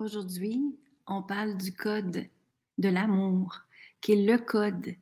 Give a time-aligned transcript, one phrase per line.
[0.00, 2.24] Aujourd'hui, on parle du code
[2.78, 3.60] de l'amour,
[4.00, 4.94] qui est le code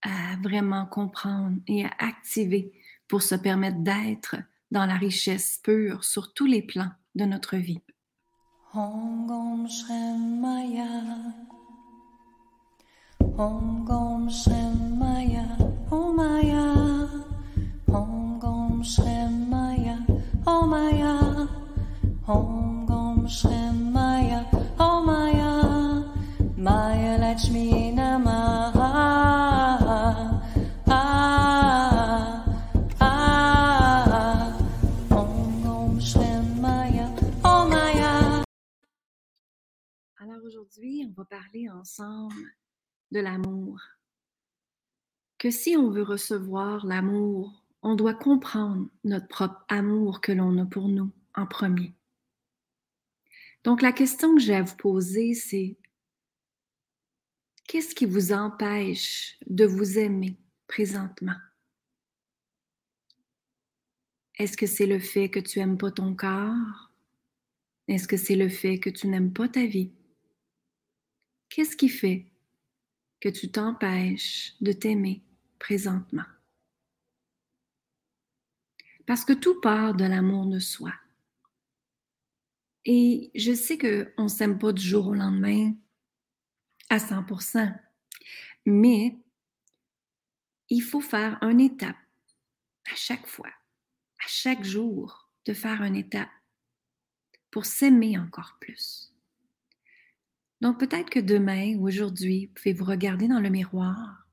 [0.00, 2.72] à vraiment comprendre et à activer
[3.06, 4.36] pour se permettre d'être
[4.70, 7.82] dans la richesse pure sur tous les plans de notre vie.
[43.12, 43.80] De l'amour.
[45.38, 50.66] Que si on veut recevoir l'amour, on doit comprendre notre propre amour que l'on a
[50.66, 51.94] pour nous en premier.
[53.64, 55.76] Donc la question que j'ai à vous poser, c'est
[57.68, 61.36] qu'est-ce qui vous empêche de vous aimer présentement?
[64.38, 66.90] Est-ce que c'est le fait que tu n'aimes pas ton corps?
[67.88, 69.95] Est-ce que c'est le fait que tu n'aimes pas ta vie?
[71.48, 72.26] Qu'est-ce qui fait
[73.20, 75.22] que tu t'empêches de t'aimer
[75.58, 76.24] présentement?
[79.06, 80.92] Parce que tout part de l'amour de soi.
[82.84, 85.74] Et je sais qu'on ne s'aime pas du jour au lendemain
[86.88, 87.76] à 100%,
[88.64, 89.16] mais
[90.68, 91.96] il faut faire une étape
[92.90, 96.28] à chaque fois, à chaque jour, de faire une étape
[97.50, 99.12] pour s'aimer encore plus.
[100.60, 104.26] Donc peut-être que demain ou aujourd'hui, vous pouvez vous regarder dans le miroir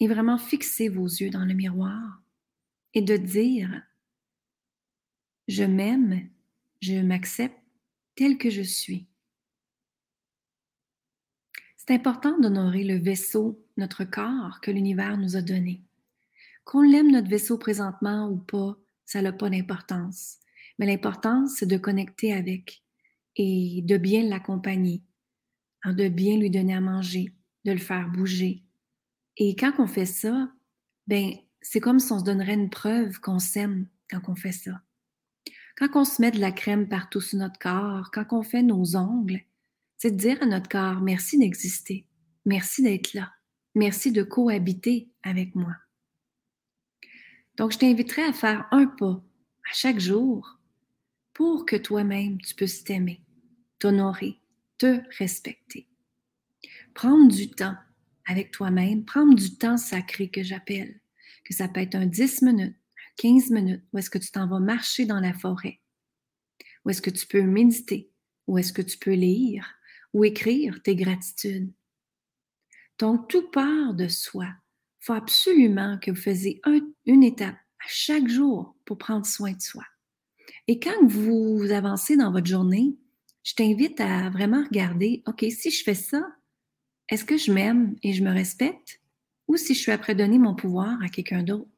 [0.00, 2.22] et vraiment fixer vos yeux dans le miroir
[2.94, 3.82] et de dire,
[5.46, 6.28] je m'aime,
[6.80, 7.58] je m'accepte
[8.14, 9.06] tel que je suis.
[11.76, 15.82] C'est important d'honorer le vaisseau, notre corps que l'univers nous a donné.
[16.64, 18.76] Qu'on l'aime notre vaisseau présentement ou pas,
[19.06, 20.38] ça n'a pas d'importance.
[20.78, 22.82] Mais l'importance, c'est de connecter avec
[23.36, 25.02] et de bien l'accompagner,
[25.82, 27.32] hein, de bien lui donner à manger,
[27.64, 28.62] de le faire bouger.
[29.36, 30.50] Et quand on fait ça,
[31.06, 31.32] ben
[31.62, 34.80] c'est comme si on se donnerait une preuve qu'on s'aime quand on fait ça.
[35.76, 38.96] Quand on se met de la crème partout sur notre corps, quand on fait nos
[38.96, 39.40] ongles,
[39.98, 42.06] c'est de dire à notre corps merci d'exister,
[42.44, 43.32] merci d'être là,
[43.74, 45.74] merci de cohabiter avec moi.
[47.56, 49.22] Donc, je t'inviterai à faire un pas
[49.70, 50.58] à chaque jour
[51.34, 53.22] pour que toi-même tu puisses t'aimer,
[53.78, 54.39] t'honorer,
[54.80, 55.86] te respecter.
[56.94, 57.76] Prendre du temps
[58.26, 60.98] avec toi-même, prendre du temps sacré que j'appelle,
[61.44, 62.76] que ça peut être un 10 minutes,
[63.18, 65.80] 15 minutes, où est-ce que tu t'en vas marcher dans la forêt,
[66.84, 68.10] où est-ce que tu peux méditer,
[68.46, 69.70] où est-ce que tu peux lire
[70.14, 71.70] ou écrire tes gratitudes?
[72.98, 74.46] Donc, tout part de soi.
[74.46, 76.60] Il faut absolument que vous faisiez
[77.04, 79.84] une étape à chaque jour pour prendre soin de soi.
[80.68, 82.96] Et quand vous avancez dans votre journée,
[83.42, 86.22] je t'invite à vraiment regarder, OK, si je fais ça,
[87.08, 89.00] est-ce que je m'aime et je me respecte
[89.48, 91.68] ou si je suis après donner mon pouvoir à quelqu'un d'autre?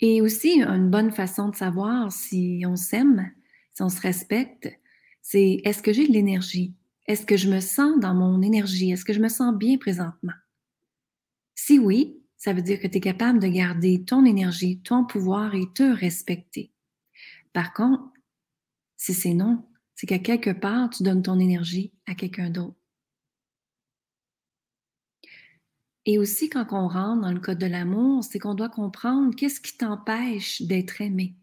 [0.00, 3.30] Et aussi, une bonne façon de savoir si on s'aime,
[3.72, 4.68] si on se respecte,
[5.22, 6.74] c'est est-ce que j'ai de l'énergie?
[7.06, 8.90] Est-ce que je me sens dans mon énergie?
[8.90, 10.34] Est-ce que je me sens bien présentement?
[11.54, 15.54] Si oui, ça veut dire que tu es capable de garder ton énergie, ton pouvoir
[15.54, 16.72] et te respecter.
[17.52, 18.04] Par contre,
[18.96, 19.64] si c'est non,
[19.94, 22.76] c'est qu'à quelque part, tu donnes ton énergie à quelqu'un d'autre.
[26.04, 29.60] Et aussi, quand on rentre dans le code de l'amour, c'est qu'on doit comprendre qu'est-ce
[29.60, 31.36] qui t'empêche d'être aimé.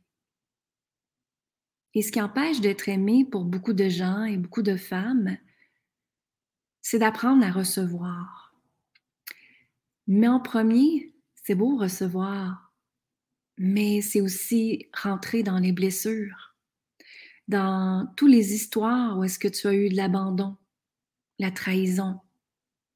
[1.94, 5.38] Et ce qui empêche d'être aimé pour beaucoup de gens et beaucoup de femmes,
[6.82, 8.56] c'est d'apprendre à recevoir.
[10.08, 12.74] Mais en premier, c'est beau recevoir,
[13.58, 16.53] mais c'est aussi rentrer dans les blessures,
[17.48, 20.58] dans toutes les histoires où est-ce que tu as eu de l'abandon,
[21.40, 22.20] la trahison,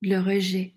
[0.02, 0.76] le rejet,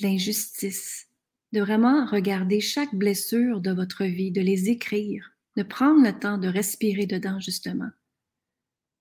[0.00, 1.08] l'injustice,
[1.52, 6.38] de vraiment regarder chaque blessure de votre vie, de les écrire, de prendre le temps
[6.38, 7.90] de respirer dedans justement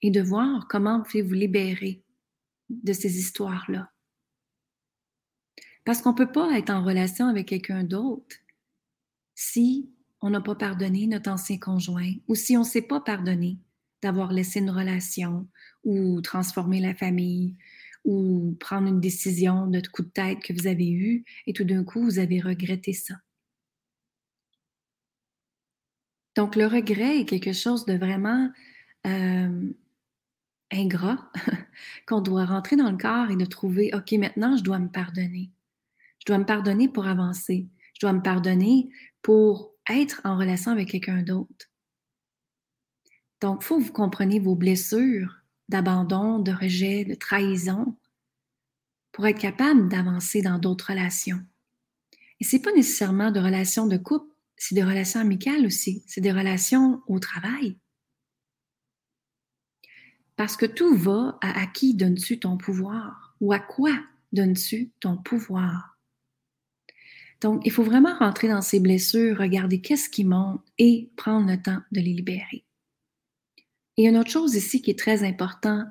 [0.01, 2.03] et de voir comment vous pouvez vous libérer
[2.69, 3.91] de ces histoires-là.
[5.83, 8.38] Parce qu'on ne peut pas être en relation avec quelqu'un d'autre
[9.35, 9.91] si
[10.21, 13.59] on n'a pas pardonné notre ancien conjoint ou si on ne s'est pas pardonné
[14.01, 15.47] d'avoir laissé une relation
[15.83, 17.56] ou transformé la famille
[18.03, 21.83] ou prendre une décision de coup de tête que vous avez eu et tout d'un
[21.83, 23.15] coup, vous avez regretté ça.
[26.36, 28.51] Donc, le regret est quelque chose de vraiment
[29.07, 29.74] euh,
[30.71, 31.31] ingrat
[32.07, 35.51] qu'on doit rentrer dans le corps et de trouver, OK, maintenant, je dois me pardonner.
[36.19, 37.68] Je dois me pardonner pour avancer.
[37.94, 38.89] Je dois me pardonner
[39.21, 41.68] pour être en relation avec quelqu'un d'autre.
[43.45, 47.95] Donc, il faut que vous compreniez vos blessures d'abandon, de rejet, de trahison
[49.12, 51.45] pour être capable d'avancer dans d'autres relations.
[52.39, 56.21] Et ce n'est pas nécessairement de relations de couple, c'est des relations amicales aussi, c'est
[56.21, 57.77] des relations au travail.
[60.38, 63.95] Parce que tout va à qui donnes-tu ton pouvoir ou à quoi
[64.33, 66.00] donnes-tu ton pouvoir?
[67.41, 71.62] Donc, il faut vraiment rentrer dans ces blessures, regarder qu'est-ce qui monte et prendre le
[71.62, 72.65] temps de les libérer.
[73.97, 75.83] Et une autre chose ici qui est très important,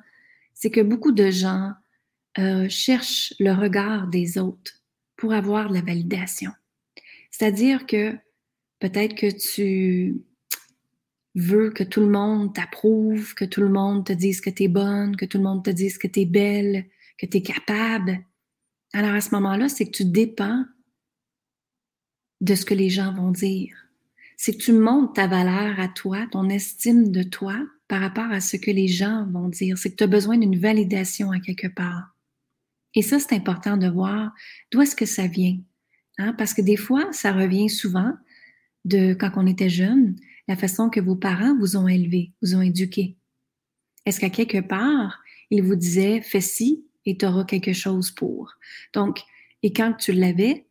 [0.52, 1.72] c'est que beaucoup de gens
[2.38, 4.82] euh, cherchent le regard des autres
[5.16, 6.50] pour avoir de la validation.
[7.30, 8.16] C'est-à-dire que
[8.78, 10.22] peut-être que tu
[11.34, 14.68] veux que tout le monde t'approuve, que tout le monde te dise que tu es
[14.68, 16.86] bonne, que tout le monde te dise que tu es belle,
[17.18, 18.24] que tu es capable.
[18.92, 20.64] Alors à ce moment-là, c'est que tu dépends
[22.40, 23.83] de ce que les gens vont dire.
[24.36, 27.56] C'est que tu montes ta valeur à toi, ton estime de toi
[27.88, 29.78] par rapport à ce que les gens vont dire.
[29.78, 32.14] C'est que tu as besoin d'une validation à quelque part.
[32.94, 34.32] Et ça, c'est important de voir
[34.70, 35.58] d'où est-ce que ça vient.
[36.18, 36.32] Hein?
[36.34, 38.12] Parce que des fois, ça revient souvent
[38.84, 40.16] de quand on était jeune,
[40.48, 43.16] la façon que vos parents vous ont élevé, vous ont éduqué.
[44.06, 48.52] Est-ce qu'à quelque part, ils vous disaient fais ci et tu auras quelque chose pour?
[48.92, 49.20] Donc,
[49.62, 50.63] et quand tu l'avais,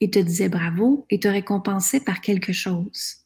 [0.00, 3.16] ils te disaient bravo et te récompensaient par quelque chose.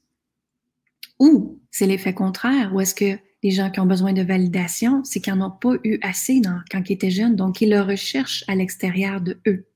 [1.19, 5.21] Ou c'est l'effet contraire, ou est-ce que les gens qui ont besoin de validation, c'est
[5.21, 6.41] qu'ils n'en ont pas eu assez
[6.71, 9.67] quand ils étaient jeunes, donc ils le recherchent à l'extérieur de eux.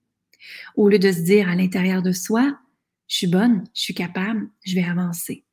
[0.77, 2.59] Au lieu de se dire à l'intérieur de soi,
[3.09, 5.45] je suis bonne, je suis capable, je vais avancer.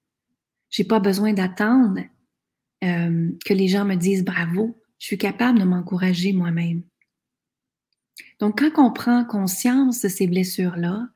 [0.70, 2.02] J'ai pas besoin d'attendre
[2.84, 4.80] euh, que les gens me disent bravo.
[5.00, 6.84] Je suis capable de m'encourager moi-même.
[8.40, 11.08] Donc, quand on prend conscience de ces blessures-là,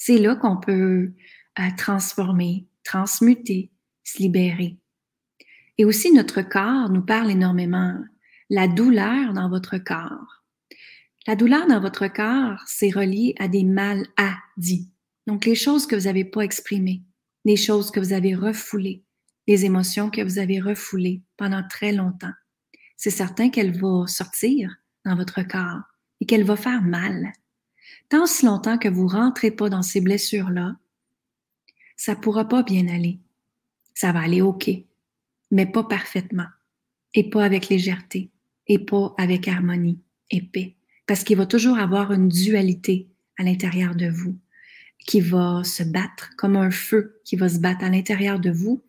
[0.00, 1.12] c'est là qu'on peut
[1.58, 3.70] euh, transformer, transmuter,
[4.02, 4.78] se libérer.
[5.76, 7.94] Et aussi, notre corps nous parle énormément.
[8.48, 10.42] La douleur dans votre corps.
[11.26, 14.90] La douleur dans votre corps, c'est relié à des mal à dit.
[15.26, 17.02] Donc, les choses que vous n'avez pas exprimées,
[17.44, 19.04] les choses que vous avez refoulées,
[19.46, 22.32] les émotions que vous avez refoulées pendant très longtemps.
[22.96, 24.74] C'est certain qu'elle va sortir
[25.04, 25.82] dans votre corps
[26.22, 27.34] et qu'elle va faire mal.
[28.08, 30.76] Tant si longtemps que vous rentrez pas dans ces blessures-là,
[31.96, 33.18] ça pourra pas bien aller.
[33.94, 34.70] Ça va aller OK,
[35.50, 36.48] mais pas parfaitement,
[37.14, 38.30] et pas avec légèreté,
[38.66, 40.00] et pas avec harmonie
[40.30, 40.76] et paix,
[41.06, 44.38] parce qu'il va toujours avoir une dualité à l'intérieur de vous
[45.06, 48.82] qui va se battre comme un feu qui va se battre à l'intérieur de vous.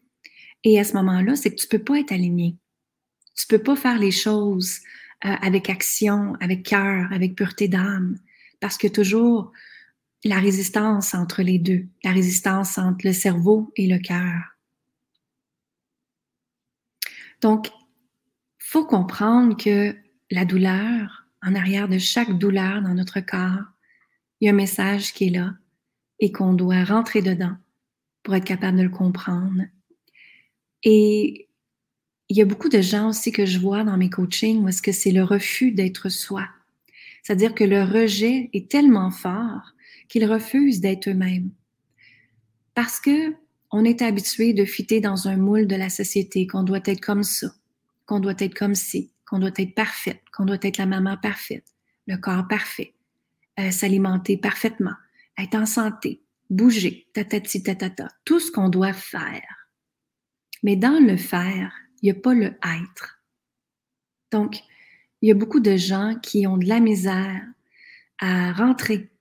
[0.64, 2.56] Et à ce moment-là, c'est que tu peux pas être aligné.
[3.36, 4.80] Tu peux pas faire les choses
[5.26, 8.18] euh, avec action, avec cœur, avec pureté d'âme,
[8.62, 9.52] parce que toujours
[10.24, 14.56] la résistance entre les deux, la résistance entre le cerveau et le cœur.
[17.42, 17.72] Donc,
[18.60, 19.96] faut comprendre que
[20.30, 23.66] la douleur, en arrière de chaque douleur dans notre corps,
[24.40, 25.54] il y a un message qui est là,
[26.20, 27.58] et qu'on doit rentrer dedans
[28.24, 29.64] pour être capable de le comprendre.
[30.84, 31.50] Et
[32.30, 34.82] il y a beaucoup de gens aussi que je vois dans mes coachings où est-ce
[34.82, 36.48] que c'est le refus d'être soi.
[37.24, 39.74] C'est-à-dire que le rejet est tellement fort
[40.10, 41.52] qu'ils refusent d'être eux-mêmes.
[42.74, 43.36] Parce que
[43.72, 47.24] on est habitué de fitter dans un moule de la société, qu'on doit être comme
[47.24, 47.48] ça,
[48.06, 51.66] qu'on doit être comme ci, qu'on doit être parfaite, qu'on doit être la maman parfaite,
[52.06, 52.94] le corps parfait,
[53.60, 54.96] euh, s'alimenter parfaitement,
[55.38, 59.70] être en santé, bouger, tatati tatata, tout ce qu'on doit faire.
[60.64, 63.24] Mais dans le faire, il n'y a pas le être.
[64.32, 64.60] Donc,
[65.22, 67.42] il y a beaucoup de gens qui ont de la misère
[68.20, 69.12] à rentrer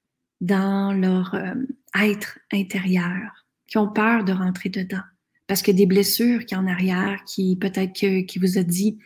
[0.40, 1.54] dans leur euh,
[1.94, 5.02] être intérieur, qui ont peur de rentrer dedans.
[5.46, 8.98] Parce que des blessures qui en arrière, qui peut-être qui vous a dit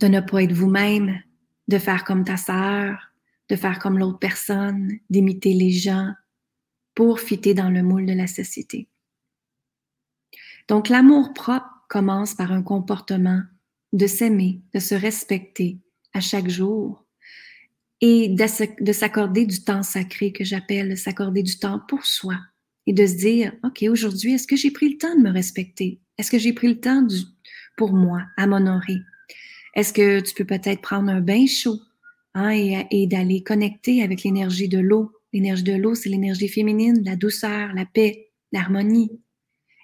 [0.00, 1.20] de ne pas être vous-même,
[1.68, 3.12] de faire comme ta sœur,
[3.48, 6.12] de faire comme l'autre personne, d'imiter les gens
[6.94, 8.88] pour fitter dans le moule de la société.
[10.68, 13.42] Donc l'amour propre commence par un comportement
[13.92, 15.78] de s'aimer, de se respecter
[16.14, 17.04] à chaque jour
[18.00, 22.36] et de s'accorder du temps sacré que j'appelle s'accorder du temps pour soi
[22.86, 26.00] et de se dire, OK, aujourd'hui, est-ce que j'ai pris le temps de me respecter?
[26.18, 27.16] Est-ce que j'ai pris le temps du,
[27.76, 28.98] pour moi à m'honorer?
[29.74, 31.80] Est-ce que tu peux peut-être prendre un bain chaud
[32.34, 32.50] Hein,
[32.90, 35.12] et, d'aller connecter avec l'énergie de l'eau?
[35.32, 39.20] L'énergie de l'eau, c'est l'énergie féminine, la douceur, la paix, l'harmonie.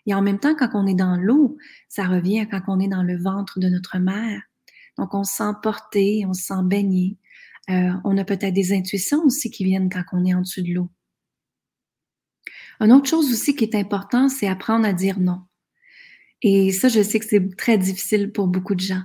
[0.06, 1.56] Et en même temps, quand on est dans l'eau,
[1.88, 4.42] ça revient quand on est dans le ventre de notre mère.
[5.00, 7.16] Donc, on se sent porté, on se sent baigné.
[7.70, 10.74] Euh, on a peut-être des intuitions aussi qui viennent quand on est en dessous de
[10.74, 10.90] l'eau.
[12.80, 15.40] Une autre chose aussi qui est important, c'est apprendre à dire non.
[16.42, 19.02] Et ça, je sais que c'est très difficile pour beaucoup de gens.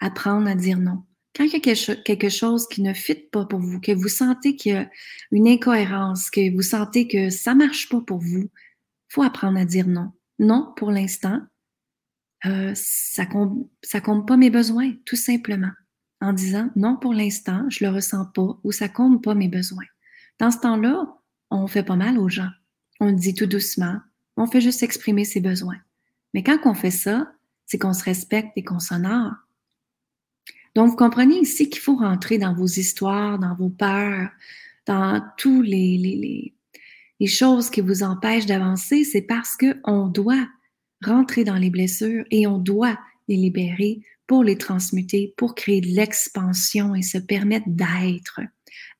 [0.00, 1.04] Apprendre à dire non.
[1.36, 4.56] Quand il y a quelque chose qui ne fit pas pour vous, que vous sentez
[4.56, 4.90] qu'il y a
[5.30, 8.50] une incohérence, que vous sentez que ça marche pas pour vous,
[9.08, 10.10] faut apprendre à dire non.
[10.40, 11.40] Non, pour l'instant,
[12.44, 15.72] euh, ça compte, ça compte pas mes besoins, tout simplement.
[16.20, 19.84] En disant non, pour l'instant, je le ressens pas ou ça compte pas mes besoins.
[20.38, 21.06] Dans ce temps-là,
[21.50, 22.50] on fait pas mal aux gens.
[23.00, 24.00] On le dit tout doucement.
[24.36, 25.78] On fait juste exprimer ses besoins.
[26.34, 27.32] Mais quand on fait ça,
[27.64, 29.32] c'est qu'on se respecte et qu'on s'honore.
[30.74, 34.28] Donc, vous comprenez ici qu'il faut rentrer dans vos histoires, dans vos peurs,
[34.86, 36.54] dans tous les, les,
[37.18, 39.04] les choses qui vous empêchent d'avancer.
[39.04, 40.46] C'est parce qu'on doit
[41.02, 42.98] rentrer dans les blessures et on doit
[43.28, 48.40] les libérer pour les transmuter, pour créer de l'expansion et se permettre d'être.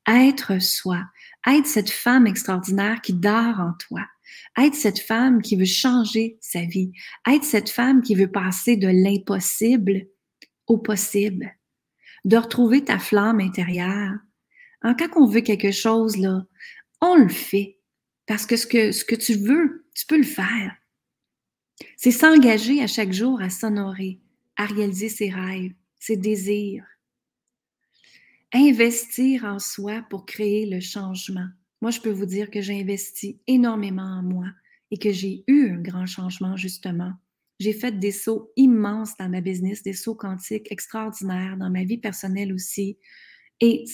[0.09, 1.05] Être soi.
[1.47, 4.07] Être cette femme extraordinaire qui dort en toi.
[4.59, 6.93] Être cette femme qui veut changer sa vie.
[7.29, 10.07] Être cette femme qui veut passer de l'impossible
[10.67, 11.53] au possible.
[12.25, 14.15] De retrouver ta flamme intérieure.
[14.83, 16.45] En quand on veut quelque chose, là,
[17.01, 17.79] on le fait.
[18.27, 20.75] Parce que ce que, ce que tu veux, tu peux le faire.
[21.97, 24.21] C'est s'engager à chaque jour à s'honorer,
[24.57, 26.85] à réaliser ses rêves, ses désirs.
[28.53, 31.49] Investir en soi pour créer le changement.
[31.81, 34.47] Moi, je peux vous dire que j'ai investi énormément en moi
[34.91, 37.13] et que j'ai eu un grand changement, justement.
[37.59, 41.99] J'ai fait des sauts immenses dans ma business, des sauts quantiques extraordinaires dans ma vie
[41.99, 42.99] personnelle aussi.
[43.61, 43.85] Et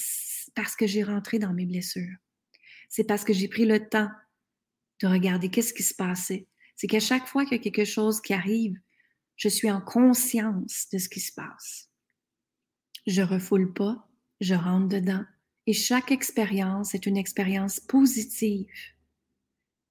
[0.54, 2.16] parce que j'ai rentré dans mes blessures.
[2.88, 4.10] C'est parce que j'ai pris le temps
[5.00, 8.20] de regarder qu'est-ce qui se passait, c'est qu'à chaque fois qu'il y a quelque chose
[8.20, 8.76] qui arrive,
[9.36, 11.90] je suis en conscience de ce qui se passe.
[13.06, 14.08] Je refoule pas,
[14.40, 15.24] je rentre dedans.
[15.66, 18.66] Et chaque expérience est une expérience positive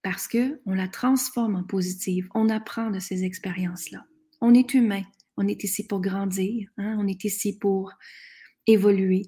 [0.03, 2.27] parce que on la transforme en positive.
[2.33, 4.05] On apprend de ces expériences-là.
[4.41, 5.03] On est humain.
[5.37, 6.69] On est ici pour grandir.
[6.77, 6.97] Hein?
[6.99, 7.93] On est ici pour
[8.67, 9.23] évoluer.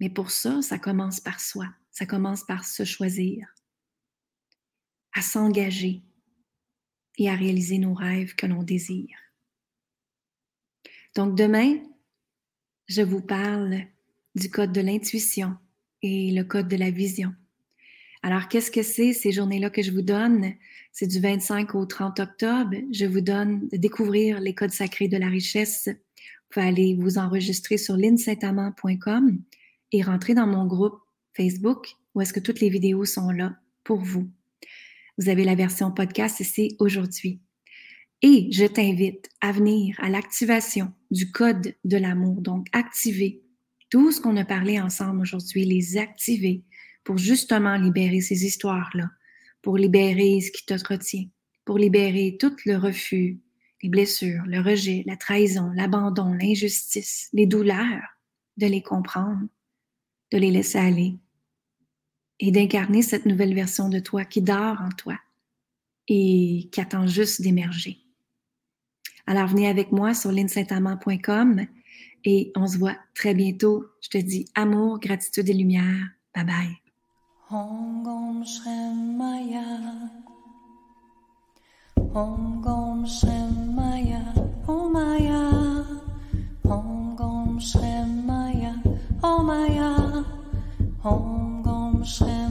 [0.00, 1.66] Mais pour ça, ça commence par soi.
[1.90, 3.48] Ça commence par se choisir,
[5.14, 6.02] à s'engager,
[7.18, 9.16] et à réaliser nos rêves que l'on désire.
[11.14, 11.78] Donc demain,
[12.88, 13.80] je vous parle
[14.34, 15.56] du code de l'intuition
[16.02, 17.34] et le code de la vision.
[18.22, 20.54] Alors, qu'est-ce que c'est ces journées-là que je vous donne?
[20.92, 22.76] C'est du 25 au 30 octobre.
[22.92, 25.88] Je vous donne de découvrir les codes sacrés de la richesse.
[25.88, 29.38] Vous pouvez aller vous enregistrer sur linsaintamant.com
[29.92, 30.98] et rentrer dans mon groupe
[31.34, 34.28] Facebook où est-ce que toutes les vidéos sont là pour vous.
[35.18, 37.40] Vous avez la version podcast ici aujourd'hui.
[38.20, 42.42] Et je t'invite à venir à l'activation du code de l'amour.
[42.42, 43.42] Donc, activer
[43.88, 46.64] tout ce qu'on a parlé ensemble aujourd'hui, les activer
[47.02, 49.08] pour justement libérer ces histoires-là,
[49.62, 51.26] pour libérer ce qui te retient,
[51.64, 53.40] pour libérer tout le refus,
[53.82, 58.02] les blessures, le rejet, la trahison, l'abandon, l'injustice, les douleurs,
[58.56, 59.46] de les comprendre,
[60.32, 61.16] de les laisser aller
[62.40, 65.18] et d'incarner cette nouvelle version de toi qui dort en toi
[66.08, 67.98] et qui attend juste d'émerger.
[69.26, 71.66] Alors venez avec moi sur linsaintamant.com
[72.24, 73.86] et on se voit très bientôt.
[74.00, 76.10] Je te dis amour, gratitude et lumière.
[76.34, 76.76] Bye bye.
[92.06, 92.45] schrijven.